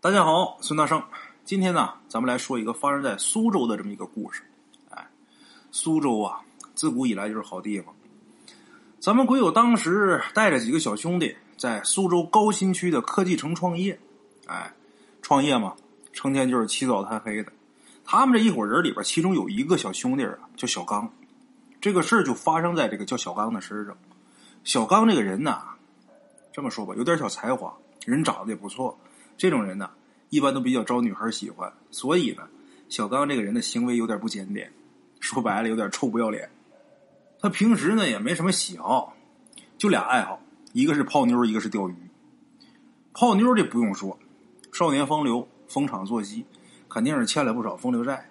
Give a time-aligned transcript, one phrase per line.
[0.00, 1.02] 大家好，孙大圣。
[1.44, 4.44] 今天呢，咱们来说一个发生在苏州的这么一个故事。
[4.90, 5.04] 哎，
[5.72, 6.40] 苏州啊，
[6.76, 7.92] 自古以来就是好地方。
[9.00, 13.98] 咱们鬼友当时带着几个小兄弟在苏州高新区的科技城创业。
[14.46, 14.72] 哎，
[15.20, 15.74] 创业嘛，
[16.12, 17.52] 成天就是起早贪黑的。
[18.04, 21.12] 他们这一伙人里边，其中有一个小兄弟啊，叫小刚。
[21.80, 23.98] 这个事儿就发生在这个叫小刚的身上。
[24.62, 25.60] 小刚这个人呢，
[26.52, 27.74] 这么说吧，有点小才华，
[28.06, 28.96] 人长得也不错。
[29.38, 29.88] 这种人呢，
[30.28, 31.72] 一般都比较招女孩喜欢。
[31.90, 32.42] 所以呢，
[32.90, 34.70] 小刚这个人的行为有点不检点，
[35.20, 36.50] 说白了有点臭不要脸。
[37.40, 39.14] 他平时呢也没什么喜好，
[39.78, 40.40] 就俩爱好，
[40.72, 41.94] 一个是泡妞，一个是钓鱼。
[43.14, 44.18] 泡妞这不用说，
[44.72, 46.44] 少年风流，逢场作戏，
[46.88, 48.28] 肯定是欠了不少风流债。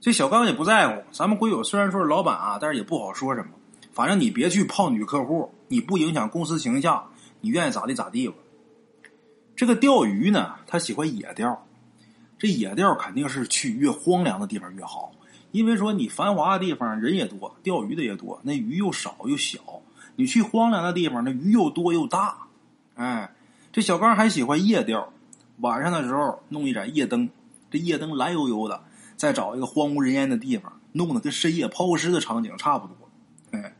[0.00, 3.48] 这小刚也不在乎，咱们鬼友虽然说是老板啊，但是也不好说什么。
[3.92, 7.10] 反正你别去泡女客户，你不影响公司形象，
[7.40, 8.34] 你愿意咋地咋地吧。
[9.60, 11.66] 这个钓鱼呢，他喜欢野钓。
[12.38, 15.12] 这野钓肯定是去越荒凉的地方越好，
[15.52, 19.58] 因为说你繁华的地方人也多，钓鱼的也多，那鱼又少又小。
[20.16, 22.46] 你去荒凉的地方，那鱼又多又大。
[22.94, 23.34] 哎，
[23.70, 25.12] 这小刚还喜欢夜钓，
[25.58, 27.28] 晚上的时候弄一盏夜灯，
[27.70, 28.82] 这夜灯蓝油油的，
[29.18, 32.96] 再找一个荒无人烟的地方，弄得跟深夜抛尸的场景差不多。
[33.50, 33.74] 哎，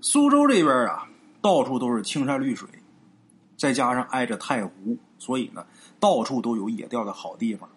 [0.00, 1.06] 苏州这边啊，
[1.40, 2.68] 到处都是青山绿水。
[3.58, 5.66] 再加上挨着太湖，所以呢，
[6.00, 7.68] 到处都有野钓的好地方。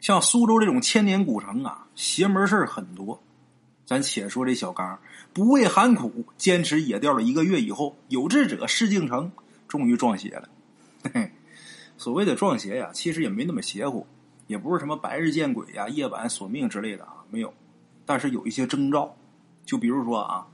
[0.00, 3.22] 像苏州这种千年古城啊，邪门事儿很多。
[3.84, 4.98] 咱且说这小刚
[5.32, 9.30] 不畏寒苦，坚持野钓了一个月以后，有志者事竟成，
[9.68, 10.48] 终于撞邪了。
[11.04, 11.32] 嘿嘿，
[11.96, 14.06] 所谓的撞邪呀，其实也没那么邪乎，
[14.46, 17.52] 也不是什么白日见鬼呀、夜晚索命之类的啊，没有。
[18.04, 19.14] 但是有一些征兆，
[19.64, 20.46] 就比如说啊，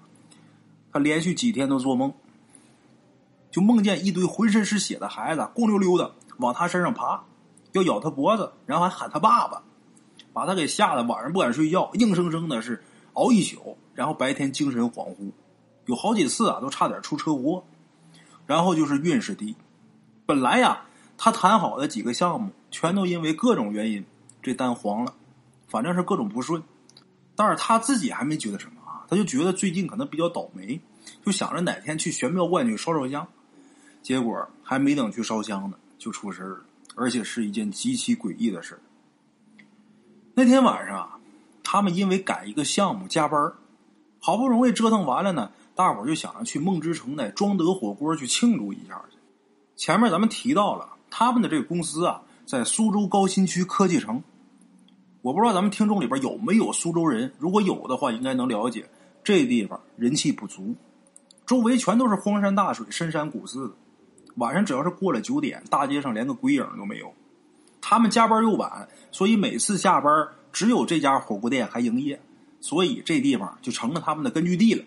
[0.93, 2.13] 他连续几天都做梦。
[3.53, 7.23] 就梦见一堆浑身是血的孩子，光溜溜的往他身上爬，
[7.71, 9.63] 要咬他脖子，然后还喊他爸爸，
[10.33, 15.31] 把他给吓得晚上不敢睡觉，硬生生的是熬一宿，然后白天精神恍惚，
[15.87, 17.63] 有好几次啊都差点出车祸。
[18.45, 19.55] 然后就是运势低，
[20.27, 20.83] 本来呀
[21.17, 24.05] 他谈好的几个项目，全都因为各种原因
[24.43, 25.15] 这单黄了，
[25.69, 26.61] 反正是各种不顺。
[27.37, 30.81] 但是他自己还没觉得什么啊，他就觉得最近可能比较倒霉，
[31.25, 33.29] 就想着哪天去玄妙观去烧烧香。
[34.03, 36.61] 结果还没等去烧香呢，就出事了，
[36.97, 38.79] 而且是一件极其诡异的事
[40.35, 41.19] 那天晚上啊，
[41.63, 43.53] 他们因为赶一个项目加班
[44.19, 49.19] 好不容易折腾完了呢，大伙就想着去梦之城的庄德火锅去庆祝一下去。
[49.77, 54.23] 前面咱们提到了，他们的这个公司啊，在苏州高新区科技城。
[55.23, 58.89] 我不知道咱们听众里边有没有苏州人，如果有的话，应该能了解
[59.23, 60.75] 这地方人气不足，
[61.47, 63.75] 周围全都是荒山大水、深山古寺的。
[64.37, 67.13] 晚上只要是过了九点，大街上连个鬼影都没有。
[67.81, 72.21] 他们加班又晚，所以每次下班只有这家火锅店还营业，
[72.61, 74.85] 所以这地方就成了他们的根据地了。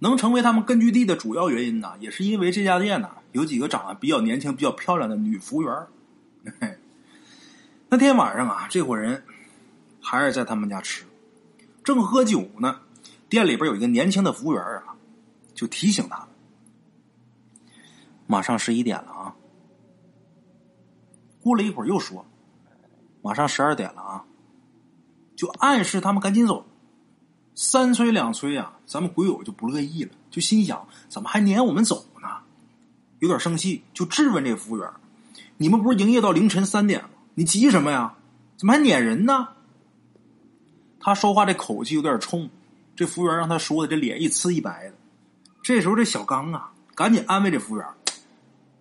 [0.00, 5.72] 能成为他们根据地的主要原因呢，也是因为这家店呢有几个长得比较年轻、比较漂亮的女服务员。
[7.88, 9.24] 那天晚上啊，这伙人
[10.00, 11.04] 还是在他们家吃，
[11.82, 12.80] 正喝酒呢，
[13.28, 14.94] 店里边有一个年轻的服务员啊，
[15.54, 16.27] 就提醒他。
[18.28, 19.34] 马上十一点了啊！
[21.40, 22.26] 过了一会儿又说
[23.22, 24.24] ：“马上十二点了啊！”
[25.34, 26.66] 就暗示他们赶紧走。
[27.54, 32.28] 三催两催啊，咱们鬼友就不乐意了，就心想：怎么还撵我们走呢？
[33.20, 34.88] 有点生气，就质问这服务员
[35.56, 37.08] ：“你们不是营业到凌晨三点吗？
[37.34, 38.14] 你急什么呀？
[38.58, 39.48] 怎么还撵人呢？”
[41.00, 42.50] 他说话这口气有点冲，
[42.94, 44.94] 这服务员让他说的这脸一呲一白的。
[45.62, 47.86] 这时候这小刚啊，赶紧安慰这服务员。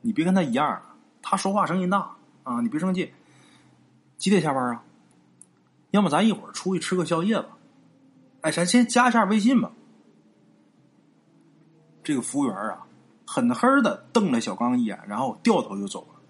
[0.08, 0.82] 你别跟他一样，
[1.22, 2.62] 他说话声音大啊！
[2.62, 3.14] 你别生气。
[4.16, 4.82] 几点下班啊？
[5.92, 7.58] 要么咱一会儿出去吃个宵夜吧？
[8.40, 9.70] 哎，咱先加一下微信吧。
[12.06, 12.88] 这个服务员啊，
[13.26, 16.22] 狠狠的瞪了小刚一眼，然后掉头就走了。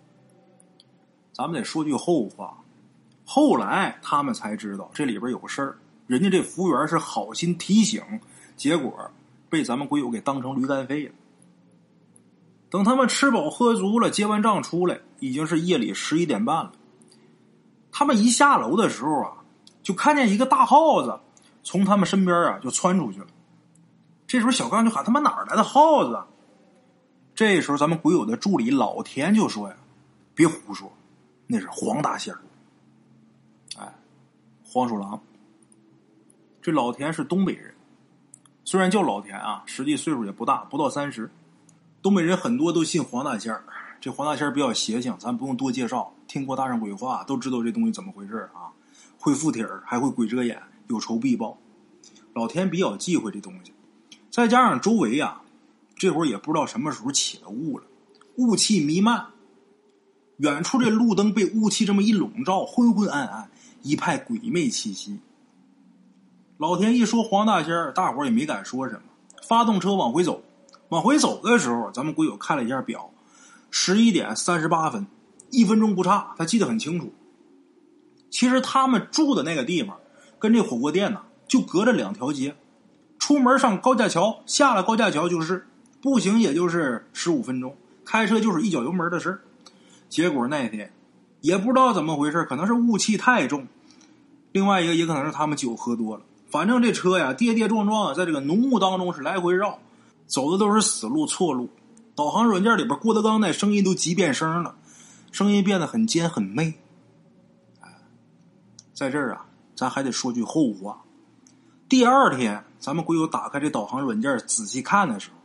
[1.32, 2.58] 咱们得说句后话，
[3.28, 5.78] 后来他们才知道这里边有个事儿。
[6.08, 8.02] 人家这服务员是好心提醒，
[8.56, 9.12] 结果
[9.52, 11.14] 被咱们鬼友给当成驴肝肺了。
[12.70, 16.72] 等他们吃饱喝足了，结完账出来，已经是夜里十一点半了。
[17.92, 19.38] 他们一下楼的时候啊，
[19.82, 21.20] 就看见一个大耗子
[21.64, 23.28] 从他们身边啊就窜出去了。
[24.28, 26.22] 这时候小刚就喊：“他妈哪儿来的耗子？”
[27.34, 29.76] 这时候咱们鬼友的助理老田就说：“呀，
[30.36, 30.92] 别胡说，
[31.48, 32.42] 那是黄大仙儿。”
[33.80, 33.96] 哎，
[34.66, 35.20] 黄鼠狼。
[36.62, 37.74] 这老田是东北人，
[38.66, 41.32] 虽然叫老田啊，实际岁数也不大，不到三十。
[42.02, 43.64] 东北人很多都信黄大仙儿，
[44.00, 48.72] 这黄大仙比较邪性，咱不用多介绍，听过大圣鬼话都知道这东西怎么回事啊。
[49.20, 51.58] 会附体儿，还会鬼遮眼，有仇必报。
[52.34, 53.74] 老田比较忌讳这东西，
[54.30, 55.42] 再加上周围啊，
[55.96, 57.86] 这会儿也不知道什么时候起了雾了，
[58.36, 59.26] 雾气弥漫，
[60.38, 63.50] 远处这路灯被雾气这么一笼罩，昏昏暗暗，
[63.82, 65.20] 一派鬼魅气息。
[66.58, 69.02] 老田一说黄大仙大伙儿也没敢说什么，
[69.48, 70.44] 发动车往回走。
[70.90, 73.12] 往回走的时候，咱们鬼友看了一下表，
[73.70, 75.06] 十一点三十八分，
[75.50, 77.14] 一分钟不差，他记得很清楚。
[78.30, 79.98] 其实他们住的那个地方，
[80.40, 82.56] 跟这火锅店呢，就隔着两条街。
[83.20, 85.68] 出门上高架桥，下了高架桥就是，
[86.02, 87.76] 步行也就是十五分钟，
[88.06, 89.42] 开车就是一脚油门的事
[90.08, 90.94] 结果那天，
[91.42, 93.68] 也不知道怎么回事，可能是雾气太重，
[94.54, 96.24] 另外一个也可能是他们酒喝多了。
[96.50, 99.80] 反正这车呀，跌跌撞撞，在这个浓雾当中是来回绕。
[100.28, 101.70] 走的都是死路错路，
[102.14, 104.76] 导航软件里边郭德纲那声音都急变声了，
[105.32, 106.74] 声音变得很尖很媚。
[108.94, 109.46] 在这儿啊，
[109.76, 111.02] 咱还得说句后话。
[111.88, 115.38] 第二天，咱们鬼友打开这导航软件仔细看的时候，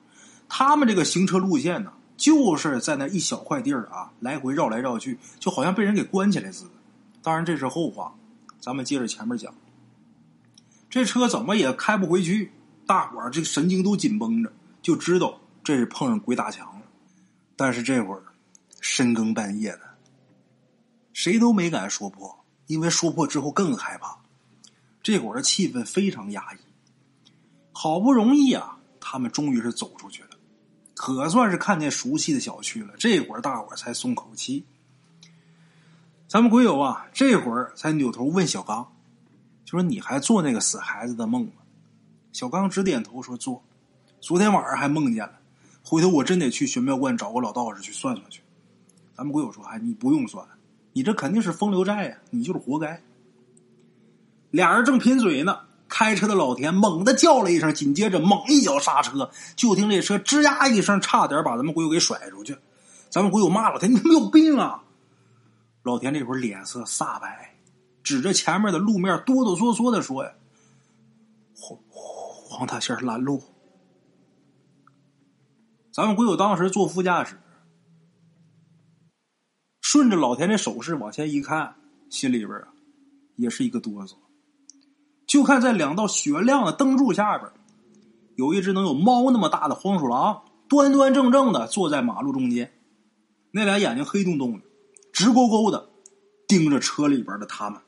[0.49, 6.71] 他们这个行车路线呢，就是在那一小块地儿啊，来回绕来绕去，就好像被人给关起来似的。
[7.23, 8.13] 当然这是后话，
[8.59, 9.55] 咱们接着前面讲。
[10.91, 12.51] 这车怎么也开不回去，
[12.87, 14.53] 大伙儿这神经都紧绷着。
[14.83, 16.87] 就知道这是碰上鬼打墙了，
[17.55, 18.23] 但是这会儿
[18.81, 19.81] 深更半夜的，
[21.13, 24.19] 谁都没敢说破，因为说破之后更害怕。
[25.03, 26.57] 这会儿的气氛非常压抑。
[27.73, 30.31] 好不容易啊，他们终于是走出去了，
[30.95, 32.95] 可算是看见熟悉的小区了。
[32.99, 34.65] 这会儿大伙儿才松口气。
[36.29, 38.93] 咱们鬼友啊，这会儿才扭头问小刚，
[39.65, 41.63] 就说：“你还做那个死孩子的梦吗？”
[42.33, 43.63] 小刚直点头说：“做。”
[44.23, 45.33] 昨天晚上还梦见了，
[45.83, 48.41] 回头我真得去玄妙观找个老道士去算算去。
[49.17, 50.47] 咱们鬼友说：“哎，你不用算，
[50.93, 53.03] 你这肯定是风流债呀，你就是活该。”
[54.53, 55.59] 俩人正贫嘴呢，
[55.89, 62.57] 开车的老田猛地叫了一声，紧接着猛一脚刹车，就听这车吱呀一声，差点把咱们鬼友给甩出去。
[63.11, 64.85] 咱们鬼友骂老田：“你他妈有病啊！”
[65.83, 67.57] 老田这会儿脸色煞白，
[68.05, 70.31] 指着前面的路面哆哆嗦嗦的说：“呀，
[71.57, 73.43] 黄黄大仙拦路。”
[75.93, 77.39] 咱们鬼友当时坐副驾驶，
[79.83, 81.77] 顺着老田的手势往前一看，
[82.09, 82.69] 心里边啊，
[83.37, 84.15] 也是一个哆嗦。
[85.27, 87.53] 就看在两道雪亮的灯柱下边，
[88.37, 92.73] 有一只能有猫那么大的黄鼠狼，端端正正的坐在马路中间，
[93.51, 94.65] 那俩眼睛黑洞洞的，
[95.13, 95.91] 直勾勾的
[96.49, 97.79] 盯着车里边的他们。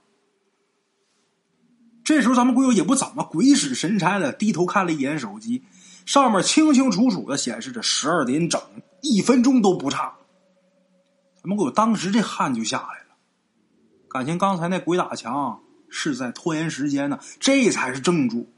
[2.05, 5.65] 这时候，咱们鬼友也不怎么鬼使神差的低头看了一眼手机。
[6.05, 8.61] 上面清清楚楚的显示着十二点整，
[9.01, 10.15] 一分钟都不差。
[11.37, 13.15] 咱们给我当时这汗就下来了，
[14.09, 18.49] 感情刚才那鬼打墙是在拖延时间呢，这才是正主！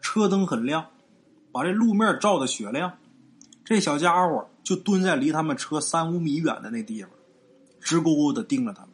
[0.00, 0.86] 车灯很亮，
[1.50, 2.98] 把这路面照的雪亮。
[3.64, 7.10] 这小家伙就蹲在离他们车三五米远的那地方，
[7.80, 8.90] 直勾勾的盯着他们。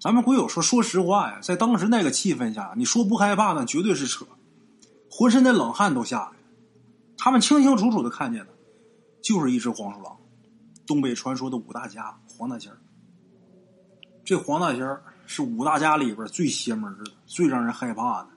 [0.00, 4.24] 咱们鬼友说，说实话呀，在当时那个气氛下，你说不害怕那绝对是扯。
[5.10, 6.36] 浑身的冷汗都下来了，
[7.16, 8.52] 他们清清楚楚的看见的，
[9.22, 10.16] 就是一只黄鼠狼，
[10.86, 12.72] 东北传说的五大家黄大仙
[14.24, 18.28] 这黄大仙是五大家里边最邪门的、最让人害怕的，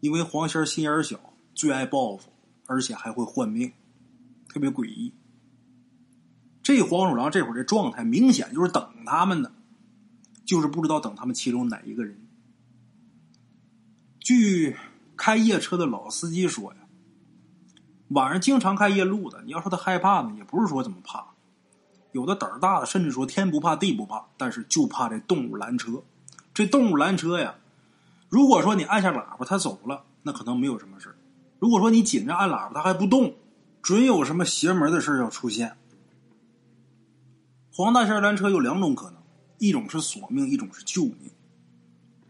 [0.00, 1.18] 因为黄仙心眼小，
[1.54, 2.30] 最爱报复，
[2.66, 3.72] 而且还会换命，
[4.48, 5.12] 特别诡异。
[6.62, 9.52] 这黄鼠狼这会儿的状态，明显就是等他们的，
[10.44, 12.27] 就是不知道等他们其中哪一个人。
[14.28, 14.76] 据
[15.16, 16.80] 开夜车的老司机说呀，
[18.08, 21.28] 晚上经常开夜路的，你要说他害怕呢，也不是说怎么怕。
[22.12, 26.02] 有的胆儿大的，甚至说天不怕地不怕，但是就怕这动物拦车。
[26.52, 27.54] 这动物拦车呀，
[28.28, 31.16] 如果说你按下喇叭，他走了，那可能没有什么事
[31.58, 33.34] 如果说你紧着按喇叭，他还不动，
[33.80, 35.74] 准有什么邪门的事要出现。
[37.72, 39.22] 黄大仙拦车有两种可能，
[39.56, 41.30] 一种是索命，一种是救命。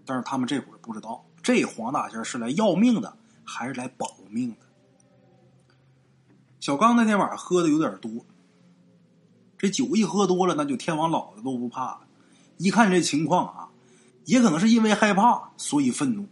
[0.07, 1.25] 但是他们这会儿不知道。
[1.49, 4.57] 这黄大仙是来要命的，还是来保命的？
[6.61, 8.27] 小刚那天晚上喝的有点多，
[9.57, 12.01] 这酒一喝多了，那就天王老子都不怕了。
[12.59, 13.71] 一看这情况啊，
[14.27, 16.27] 也可能是因为害怕，所以愤怒。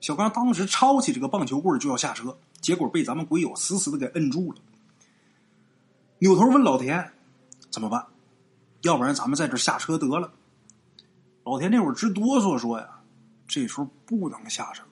[0.00, 4.58] 小刚当时抄起这个棒球棍就要下车，结果被咱们鬼友死死的给摁住了。
[6.20, 7.12] 扭头问老田
[7.68, 8.06] ：“怎么办？
[8.80, 10.32] 要不然咱们在这下车得了。”
[11.44, 13.00] 老田那会儿直哆嗦说：“呀。”
[13.52, 14.82] 这时候不能下车，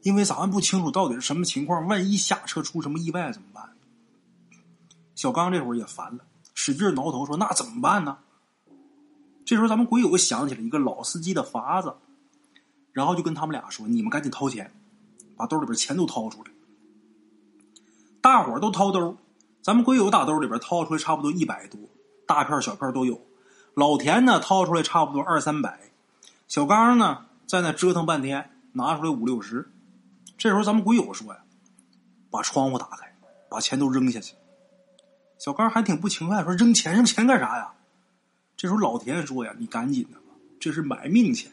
[0.00, 3.76] 因为咱们不清楚到底是什么情况，万一下车出什么意外怎么办？
[5.14, 6.24] 小刚这会儿也烦了，
[6.54, 8.16] 使劲挠头说：“那怎么办呢？”
[9.44, 11.94] 这时候咱们鬼友想起了一个老司机的法子，
[12.92, 14.72] 然后就跟他们俩说：“你们赶紧掏钱，
[15.36, 16.50] 把兜里边钱都掏出来。”
[18.22, 19.18] 大伙儿都掏兜，
[19.60, 21.78] 咱们鬼友打兜里边掏出来差不多一百多，
[22.26, 23.20] 大片小片都有。
[23.74, 25.90] 老田呢掏出来差不多二三百，
[26.48, 29.70] 小刚呢在那折腾半天，拿出来五六十。
[30.36, 31.44] 这时候咱们鬼友说呀
[32.30, 33.16] ：“把窗户打开，
[33.48, 34.34] 把钱都扔下去。”
[35.38, 37.72] 小刚还挺不情愿，说：“扔钱扔钱干啥呀？”
[38.56, 41.52] 这时候老田说：“呀，你赶紧的吧，这是买命钱。”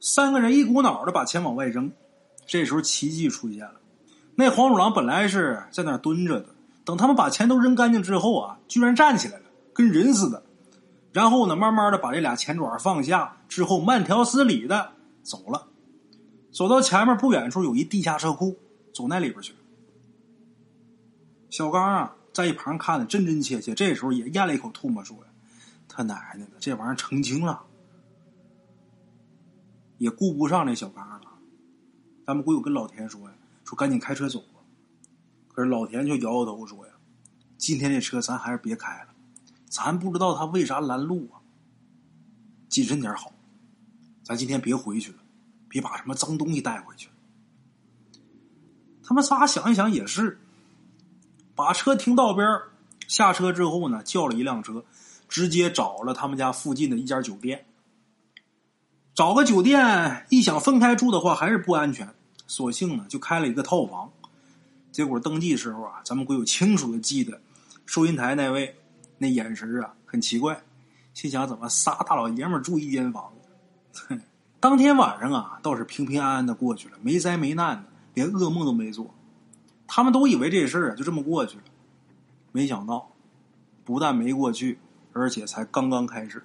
[0.00, 1.92] 三个人一股脑的把钱往外扔。
[2.46, 3.74] 这时候奇迹出现了，
[4.34, 6.46] 那黄鼠狼本来是在那蹲着的，
[6.84, 10.42] 等他们把钱都扔干净之后啊，居然站起来了，跟人似的。
[11.12, 15.68] 然后呢，慢慢的把这俩钱爪放下，之后慢条斯理的走了。
[16.50, 18.58] 走到前面不远处有一地下车库，
[18.94, 19.54] 走那里边去。
[21.50, 22.14] 小刚啊。
[22.30, 25.32] 在一旁看的真真切切，这时候也咽了一口唾沫，说：“呀，
[25.88, 27.62] 他奶奶的，这玩意儿成精了，
[29.96, 31.20] 也顾不上那小刚了。”
[32.24, 33.34] 咱们鬼友跟老田说：“呀，
[33.64, 34.60] 说赶紧开车走吧。”
[35.52, 36.92] 可是老田却摇摇头说：“呀，
[37.56, 39.08] 今天这车咱还是别开了，
[39.68, 41.40] 咱不知道他为啥拦路啊，
[42.68, 43.32] 谨慎点好。
[44.24, 45.18] 咱今天别回去了，
[45.68, 47.08] 别把什么脏东西带回去。”
[49.02, 50.38] 他们仨想一想也是。
[51.54, 52.46] 把车停道边
[53.08, 54.84] 下车之后呢，叫了一辆车，
[55.28, 57.66] 直接找了他们家附近的一家酒店。
[59.12, 62.14] 找个酒店，一想分开住的话还是不安全，
[62.46, 64.12] 索性呢就开了一个套房。
[64.92, 67.40] 结果登记时候啊，咱们鬼友清楚的记得，
[67.86, 68.76] 收银台那位
[69.18, 70.62] 那眼神啊很奇怪，
[71.12, 73.32] 心想怎么仨大老爷们住一间房
[73.92, 74.18] 子？
[74.60, 77.84] 当天晚上啊倒是平平安安的过去了，没灾没难的，
[78.14, 79.14] 连噩梦都没做。
[79.86, 81.64] 他们都以为这事儿啊就这么过去了，
[82.52, 83.12] 没想到，
[83.84, 84.78] 不但没过去，
[85.12, 86.42] 而且才刚刚开始。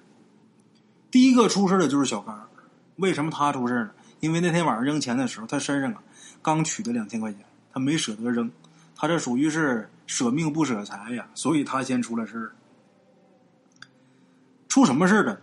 [1.10, 2.48] 第一个出事的就是小刚，
[2.96, 3.90] 为什么他出事呢？
[4.20, 6.02] 因为那天晚上扔钱的时候，他身上啊
[6.40, 8.50] 刚取的两千块钱，他没舍得扔，
[8.96, 12.52] 他这属于是舍命不舍财呀，所以他先出了事儿。
[14.74, 15.38] 出什么事儿了？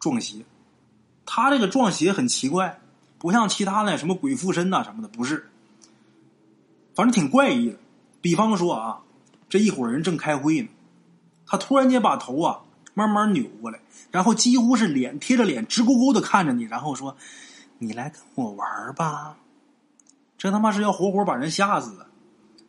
[0.00, 0.42] 撞邪。
[1.26, 2.80] 他这个撞邪很奇怪，
[3.18, 5.50] 不像其他的什么鬼附身呐什么的，不是。
[6.94, 7.76] 反正挺怪异的，
[8.22, 9.00] 比方说啊，
[9.50, 10.68] 这一伙人正开会呢，
[11.44, 12.60] 他突然间把头啊
[12.94, 17.14] 慢慢扭过来，然后几乎是脸贴着脸直勾勾的看着你，然后说
[17.76, 19.36] ：“你来跟我玩吧。”
[20.38, 22.06] 这他妈是要活活把人吓死的。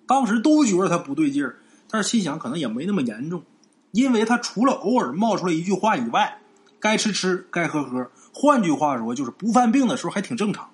[0.06, 1.56] 当时都觉得他不对劲儿，
[1.90, 3.42] 但是心想可能也没那么严重，
[3.92, 6.40] 因为他除了偶尔冒出来一句话以外，
[6.80, 10.70] 该吃吃，该喝喝，换句话说就是不犯病的时候还挺正常。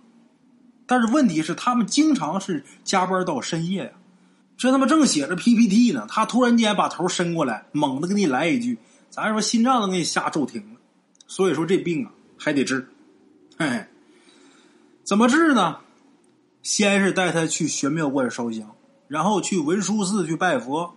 [0.85, 3.91] 但是问题是，他们经常是加班到深夜呀。
[4.57, 8.77] 这他妈正写着 PPT 呢，他突然间把头伸过来，猛的给你来一句，
[9.09, 10.79] 咱说心脏都给你吓骤停了。
[11.27, 12.87] 所以说这病啊还得治，
[13.57, 13.85] 嘿嘿，
[15.03, 15.77] 怎么治呢？
[16.61, 18.75] 先是带他去玄妙观烧香，
[19.07, 20.95] 然后去文殊寺去拜佛。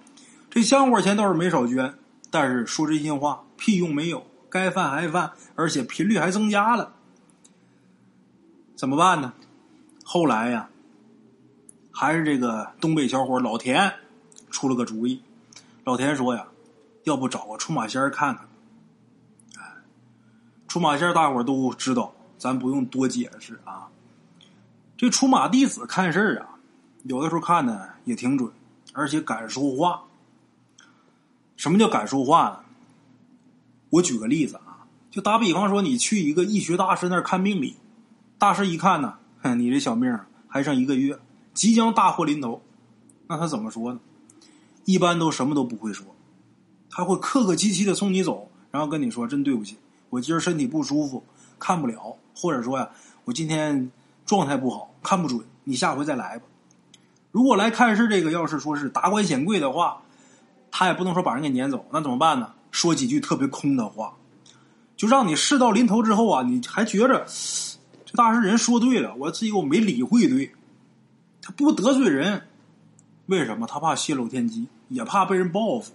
[0.50, 1.94] 这香火钱倒是没少捐，
[2.30, 6.94] 但是说真心话，屁用没有，该犯还犯，而且频率还增加了。
[8.76, 9.32] 怎么办呢？
[10.04, 10.68] 后来呀，
[11.90, 13.92] 还是这个东北小伙老田
[14.50, 15.22] 出了个主意。
[15.84, 16.46] 老田说呀
[17.04, 18.46] ：“要不找个出马仙看看？”，
[20.68, 23.88] 出马仙大伙都知道，咱不用多解释啊。
[24.96, 26.58] 这出马弟子看事儿啊，
[27.04, 28.52] 有的时候看的也挺准，
[28.92, 30.02] 而且敢说话。
[31.58, 32.60] 什么叫敢说话呢？
[33.90, 37.74] 我举个例子啊，就打比方说，你去一个医学大师那儿看病理，
[38.38, 39.14] 大师一看呢。
[39.42, 41.18] 哼，你这小命还剩一个月，
[41.52, 42.62] 即将大祸临头，
[43.26, 43.98] 那他怎么说呢？
[44.84, 46.06] 一般都什么都不会说，
[46.88, 49.78] 他会客客气气的送你走，然后跟你说：“真对不起，
[50.10, 51.24] 我今儿身体不舒服，
[51.58, 52.88] 看不了。”或者说呀，
[53.24, 53.90] 我今天
[54.24, 56.44] 状态不好，看不准，你下回再来吧。
[57.32, 60.02] 如果来看事这个要是说是达官显贵的话，
[60.70, 62.52] 他也不能说把人给撵走，那怎么办呢？
[62.70, 64.14] 说几句特别空的话，
[64.96, 67.26] 就让你事到临头之后啊，你还觉着。
[68.04, 70.50] 这大师人说对了，我自己我没理会对，
[71.42, 72.48] 他不得罪人，
[73.26, 73.66] 为什么？
[73.66, 75.92] 他怕泄露天机，也怕被人报复。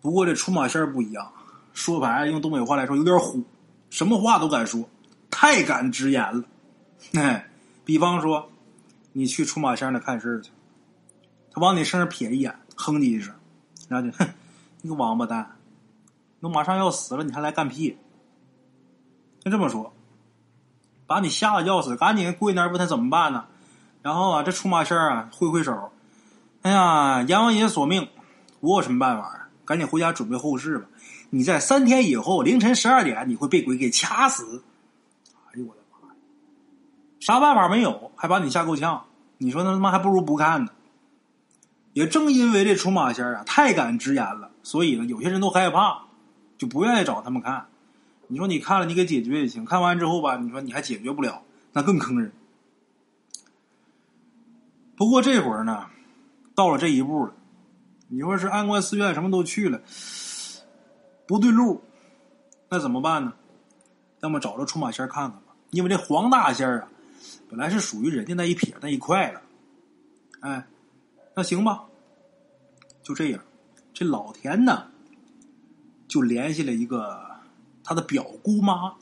[0.00, 1.32] 不过这出马仙不一样，
[1.72, 3.42] 说白了用东北话来说有点虎，
[3.90, 4.88] 什么话都敢说，
[5.30, 6.44] 太敢直言了。
[7.14, 7.48] 哎，
[7.84, 8.50] 比方说，
[9.12, 10.50] 你去出马仙那看事去，
[11.52, 13.32] 他往你身上瞥一眼，哼你一声，
[13.88, 14.28] 然后就哼，
[14.82, 15.56] 你个王八蛋，
[16.40, 17.98] 都马上要死了，你还来干屁？
[19.40, 19.92] 就这么说。
[21.06, 23.46] 把你吓得要死，赶紧跪那儿问他怎么办呢？
[24.02, 25.90] 然后啊，这出马仙啊挥挥手，
[26.60, 28.08] 哎呀，阎王爷索命，
[28.60, 29.48] 我有什么办法？
[29.64, 30.86] 赶紧回家准备后事吧。
[31.30, 34.62] 你在三天以后凌晨十二点，你会被鬼给掐死。
[35.46, 36.14] 哎呦我的妈呀！
[37.20, 39.04] 啥办法没有，还把你吓够呛。
[39.38, 40.70] 你说那他妈还不如不看呢。
[41.92, 46.06] 也正因为这出马仙啊太敢直言了，所以呢，有些人都害怕，
[46.56, 47.66] 就不愿意找他们看。
[48.28, 49.64] 你说你看了，你给解决也行。
[49.64, 51.42] 看完之后吧，你说你还解决不了，
[51.72, 52.32] 那更坑人。
[54.96, 55.86] 不过这会儿呢，
[56.54, 57.32] 到了这一步了。
[58.08, 59.80] 你说是安关寺院什么都去了，
[61.26, 61.82] 不对路，
[62.68, 63.32] 那怎么办呢？
[64.20, 65.54] 要么找着出马仙看看吧。
[65.70, 66.88] 因为这黄大仙啊，
[67.48, 69.40] 本来是属于人家那一撇那一块的。
[70.40, 70.66] 哎，
[71.38, 71.84] 那行吧，
[73.00, 73.40] 就这样。
[73.94, 74.88] 这老田呢，
[76.08, 77.16] 就联系了一个
[77.84, 78.94] 他的表姑妈。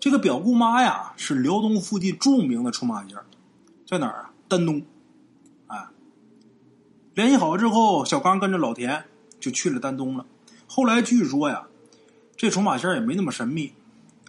[0.00, 3.16] 这个表姑妈呀，是辽东附近著名的出马仙，
[3.86, 4.32] 在哪儿啊？
[4.48, 4.82] 丹东。
[5.68, 5.86] 哎
[7.14, 9.04] 联系好之后，小刚跟着老田
[9.38, 10.26] 就去了丹东了。
[10.66, 11.68] 后来据说呀，
[12.34, 13.72] 这出马仙也没那么神秘，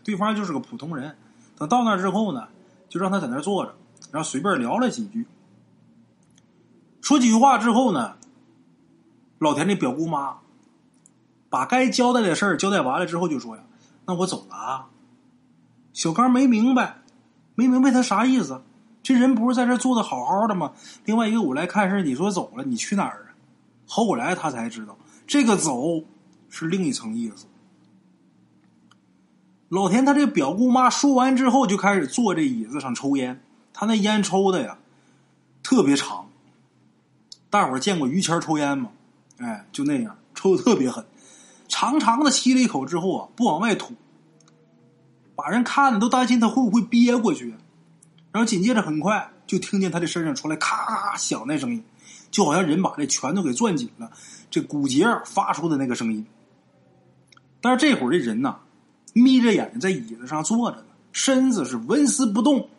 [0.04, 1.18] 对方就是个普通人。
[1.58, 2.48] 等到那之后呢，
[2.88, 3.74] 就让他在那坐着，
[4.12, 5.26] 然后随便聊了几句。
[7.02, 8.16] 说几句话之后呢，
[9.40, 10.38] 老田的表姑妈
[11.50, 13.64] 把该交代的事儿交代完了之后，就说呀
[14.06, 14.88] ：“那我走了啊。”
[15.94, 17.02] 小刚没明白，
[17.56, 18.62] 没明白他啥意思。
[19.04, 20.74] 这人不是在这坐的好好的吗？
[21.06, 23.28] 另外一个，我来看事你说走了，你去哪儿啊？
[23.88, 26.04] 后来他才知道，这个走
[26.50, 27.48] 是另一层意思。
[29.68, 33.44] 老田他这表姑妈说完之后，就开始坐这椅子上抽烟。
[33.74, 34.78] 他那烟抽的呀，
[35.64, 36.28] 特别长。
[37.52, 38.90] 大伙儿见过于谦抽烟吗？
[39.38, 41.06] 哎，就那样，抽的特别狠，
[41.68, 43.94] 长长的吸了一口之后啊，不往外吐，
[45.36, 47.54] 把人看的都担心他会不会憋过去。
[48.32, 51.84] 然后紧接着，很快就听见他的身上传来咔响那声音，
[52.32, 54.10] 就好像人把这拳头给攥紧了，
[54.50, 56.26] 这骨节发出的那个声音。
[57.60, 58.60] 但是这会儿这人呐，
[59.12, 62.70] 眯着眼睛在椅子上坐着呢，身子是纹丝不动。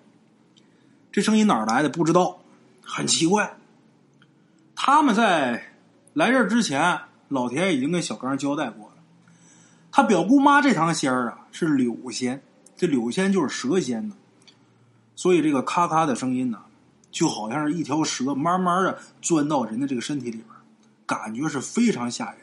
[1.10, 2.38] 这声音哪来的不知道，
[2.80, 3.54] 很奇怪。
[4.84, 5.62] 他们在
[6.12, 8.94] 来这之前，老田已经跟小刚交代过了，
[9.92, 12.42] 他表姑妈这堂仙儿啊是柳仙，
[12.76, 14.16] 这柳仙就是蛇仙呢。
[15.14, 16.58] 所以这个咔咔的声音呢，
[17.12, 20.46] 就好像是一条蛇慢慢的钻到人的这个身体里边，
[21.06, 22.38] 感觉是非常吓人。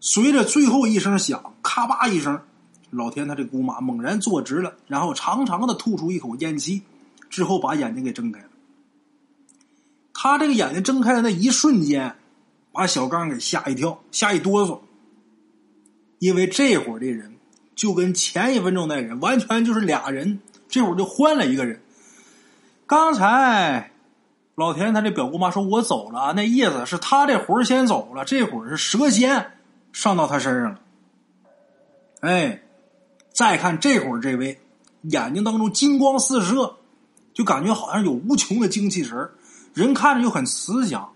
[0.00, 2.40] 随着最后一声响，咔吧一声，
[2.88, 6.82] 老田他这姑妈猛然坐直了，然后长长的吐出一口烟气，
[7.28, 8.47] 之后把眼睛给睁开了。
[10.20, 12.16] 他这个眼睛睁开的那一瞬间，
[12.72, 14.80] 把小刚给吓一跳，吓一哆嗦，
[16.18, 17.36] 因为这会儿的人
[17.76, 20.40] 就跟前一分钟那人完全就是俩人。
[20.68, 21.80] 这会儿就换了一个人。
[22.84, 23.92] 刚才
[24.56, 29.52] 老田他这表姑妈说：“我走了。”那意思是他这魂先走了，这会儿是蛇仙
[29.92, 30.80] 上到他身上了。
[32.22, 32.60] 哎，
[33.30, 34.58] 再看这会儿这位，
[35.02, 36.74] 眼睛当中金光四射，
[37.32, 39.30] 就感觉好像有无穷的精气神儿
[39.78, 41.12] 人看着就很慈祥，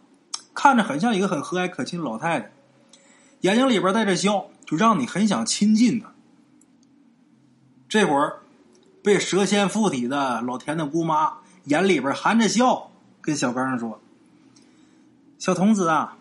[0.55, 2.53] 看着很像一个很和蔼可亲的老太太，
[3.41, 6.13] 眼睛里边带着笑，就让你很想亲近她。
[7.89, 8.39] 这会儿。
[9.05, 14.01] 被蛇仙附体的老田的姑妈眼里边含着笑，跟小刚说
[15.41, 16.17] ：“小童子啊，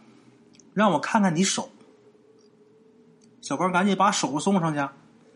[0.74, 1.70] 让我看看你手。”
[3.40, 4.90] 小刚赶紧把手送上去，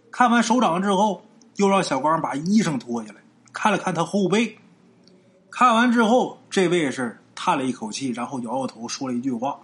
[0.09, 1.23] 看完手掌之后，
[1.57, 3.21] 又让小刚把衣裳脱下来，
[3.53, 4.57] 看了看他后背。
[5.51, 9.59] 看完之后，这位是叹了一口气，然后摇摇头，说了一句话，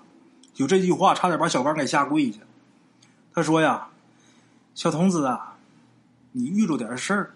[0.53, 2.39] 就这句话差点把小刚给吓跪下。
[3.33, 3.87] 他说：“呀，
[4.75, 5.55] 小童子啊，
[6.33, 7.33] 你遇着点事儿。”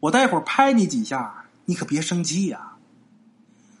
[0.00, 2.74] 我待会儿拍你几下，你可别生气呀。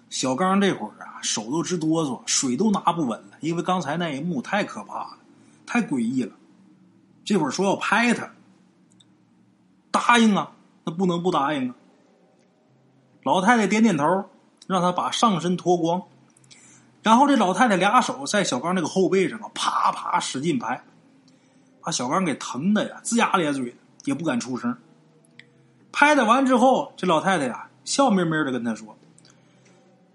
[0.08, 5.18] 小刚这会儿啊，手都直哆嗦，水都拿不稳了，因为刚才那一幕太可怕了，
[5.66, 6.32] 太诡异了。
[7.26, 8.30] 这会儿说要拍他，
[9.90, 10.52] 答应啊，
[10.84, 11.74] 那不能不答应啊。
[13.22, 14.30] 老太太点点头，
[14.66, 16.02] 让他把上身脱光，
[17.02, 20.82] 然后这老太太俩手在小刚那个后背上啊，啪啪使劲拍，
[21.80, 24.76] 把小刚给疼的呀，龇牙咧嘴的，也不敢出声。
[25.92, 28.96] 拍的完之后，这老太太呀笑眯眯的跟他说：“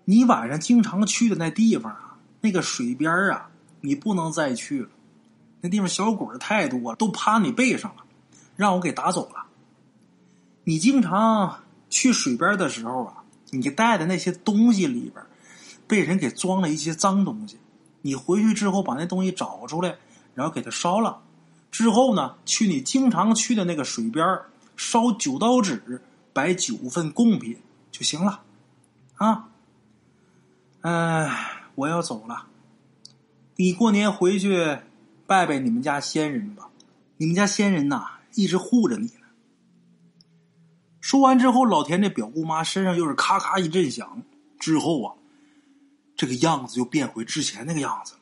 [0.05, 4.89] 你晚上经常去的那地方啊，那个水边啊，你不能再去了。
[5.61, 8.03] 那地方小鬼太多了，都趴你背上了，
[8.55, 9.45] 让我给打走了。
[10.63, 13.20] 你经常去水边的时候啊，
[13.51, 15.23] 你带的那些东西里边
[15.87, 17.57] 被人给装了一些脏东西。
[18.01, 19.95] 你回去之后把那东西找出来，
[20.33, 21.21] 然后给它烧了。
[21.69, 24.25] 之后呢，去你经常去的那个水边
[24.75, 26.01] 烧九刀纸，
[26.33, 27.57] 摆九份贡品
[27.91, 28.41] 就行了，
[29.15, 29.49] 啊，
[30.81, 32.47] 哎，我要走了，
[33.55, 34.79] 你过年回去
[35.27, 36.69] 拜拜你们家先人吧，
[37.17, 39.11] 你们家先人呐一直护着你。”
[41.11, 44.23] 说完之后，老田这表姑妈身上又是咔咔一阵响，
[44.57, 45.13] 之后啊，
[46.15, 48.21] 这个样子就变回之前那个样子了，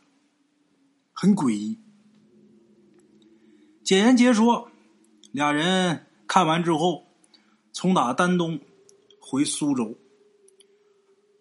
[1.13, 1.77] 很诡异。
[3.83, 4.71] 简言结说，
[5.31, 7.05] 俩人看完之后，
[7.71, 8.59] 从打丹东
[9.19, 9.95] 回苏州。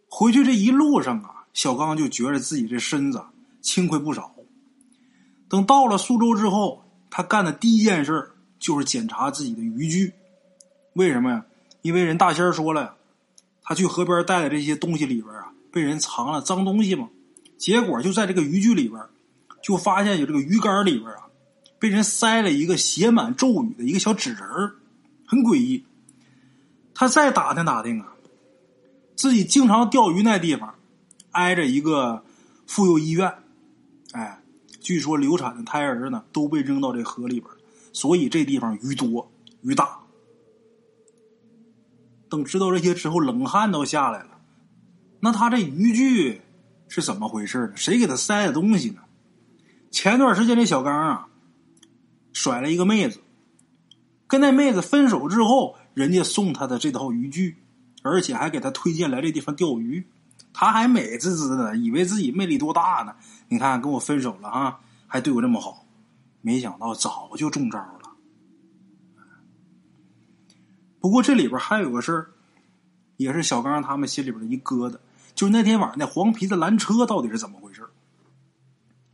[0.06, 3.24] 回去这一路上啊，小刚就觉得自己这身子
[3.62, 4.34] 轻快不少。
[5.48, 10.12] 等到了苏州之后，他干的第一件事就是检查自己的渔具。
[10.94, 11.44] 为什么呀？
[11.82, 12.96] 因为人大仙说了，
[13.62, 17.08] 他去河边带的这些东西里边啊，被人藏了脏东西嘛。
[17.56, 19.00] 结果就在这个渔具里边，
[19.62, 21.28] 就发现有这个鱼竿里边啊。
[21.80, 24.40] 被人塞了一个写满咒语的一个小纸人，
[25.24, 25.84] 很诡异。
[26.92, 28.14] 他再打听打听啊，
[29.14, 30.74] 自己经常钓鱼那地方
[31.30, 32.24] 挨着一个
[32.66, 33.32] 妇幼医院，
[34.10, 34.40] 哎，
[34.80, 37.48] 据说流产的胎儿呢都被扔到这河里边，
[37.92, 39.30] 所以这地方鱼多
[39.62, 40.00] 鱼大。
[42.28, 44.38] 等知道这些之后，冷汗都下来了。
[45.20, 46.42] 那他这渔具
[46.88, 47.72] 是怎么回事呢？
[47.76, 49.02] 谁给他塞的东西呢？
[49.90, 51.24] 前段时间这小刚啊。
[52.34, 53.20] 甩了一个妹子，
[54.28, 57.56] 跟那妹子分手之后，人家送他的这套渔具，
[58.04, 60.06] 而且还给他推荐来这地方钓鱼，
[60.52, 63.16] 他还美滋滋的，以为自己魅力多大呢？
[63.48, 65.84] 你看，跟我分手了啊，还对我这么好，
[66.42, 67.97] 没想到早就中招了。
[71.00, 72.30] 不过这里边还有个事儿，
[73.16, 74.96] 也是小刚他们心里边的一疙瘩，
[75.34, 77.82] 就是那天晚上那黄皮子拦车到底是怎么回事？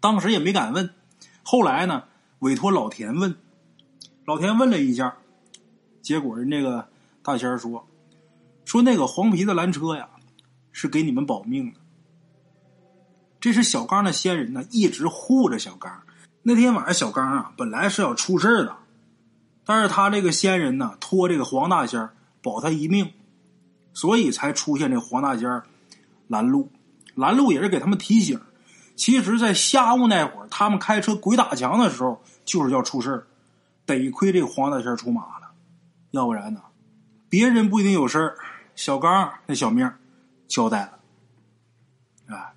[0.00, 0.90] 当时也没敢问，
[1.42, 2.04] 后来呢？
[2.40, 3.34] 委托老田问，
[4.26, 5.16] 老田问了一下，
[6.02, 6.88] 结果人那个
[7.22, 7.88] 大仙说
[8.66, 10.10] ：“说那个黄皮子拦车呀，
[10.72, 11.80] 是给你们保命的。
[13.40, 16.02] 这是小刚的仙人呢，一直护着小刚。
[16.42, 18.76] 那天晚上小刚啊，本来是要出事的，
[19.64, 22.10] 但是他这个仙人呢，托这个黄大仙
[22.42, 23.12] 保他一命，
[23.92, 25.62] 所以才出现这黄大仙
[26.28, 26.70] 拦路。
[27.14, 28.40] 拦路也是给他们提醒。
[28.96, 33.26] 其实，在下午那会儿，他们开车鬼打墙的时候。”就是要出事儿，
[33.86, 35.52] 得亏这黄大仙出马了，
[36.10, 36.60] 要不然呢，
[37.30, 38.36] 别人不一定有事儿，
[38.76, 39.90] 小刚那小命
[40.46, 40.98] 交代了。
[42.26, 42.52] 哎，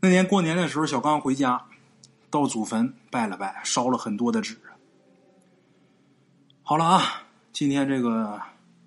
[0.00, 1.60] 那年过年的时候，小刚回家，
[2.30, 4.56] 到祖坟拜了拜，烧了很多的纸。
[6.66, 7.22] 好了啊，
[7.52, 8.40] 今天这个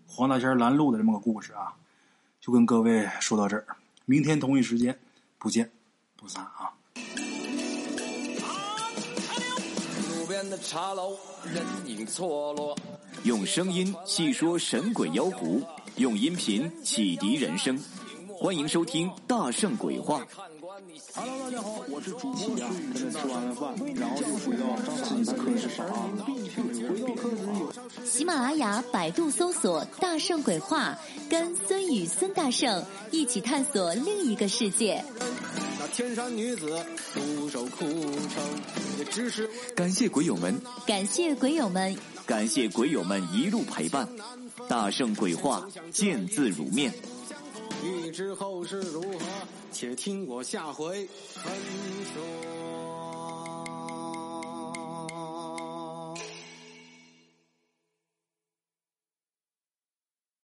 [0.07, 1.71] 黄大仙拦路的这么个故事啊，
[2.41, 3.67] 就跟各位说到这儿，
[4.05, 4.97] 明天同一时间
[5.37, 5.69] 不见
[6.15, 6.73] 不散啊。
[10.09, 11.15] 路边的茶楼，
[11.53, 12.75] 人影错落。
[13.25, 15.61] 用声音细说神鬼妖狐，
[15.97, 17.79] 用音频启迪人生。
[18.33, 20.21] 欢迎收听《大圣鬼话》。
[21.13, 22.69] Hello，大家好，我是主播呀。
[22.93, 24.63] 跟着吃完了饭，然后就回到
[25.03, 26.09] 自己的课室上啊。
[28.05, 30.97] 喜马拉雅、百度搜索“大圣鬼话”，
[31.29, 35.03] 跟孙宇、孙大圣一起探索另一个世界。
[35.79, 37.89] 那天山女子独守空
[38.29, 38.43] 城，
[38.99, 44.07] 也只是感谢鬼友们，感谢鬼友们，感谢鬼友们一路陪伴。
[44.69, 46.93] 大圣鬼话，见字如面。
[47.83, 49.19] 欲知后事如何，
[49.71, 51.53] 且听我下回分
[52.13, 52.86] 说。